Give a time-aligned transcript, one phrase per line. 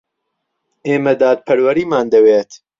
[0.87, 2.51] ئێمە دادپەروەریمان دەوێت.